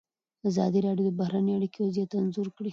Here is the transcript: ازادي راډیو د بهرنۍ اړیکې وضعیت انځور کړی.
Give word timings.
ازادي 0.49 0.79
راډیو 0.87 1.07
د 1.07 1.11
بهرنۍ 1.19 1.51
اړیکې 1.55 1.79
وضعیت 1.85 2.11
انځور 2.19 2.47
کړی. 2.57 2.69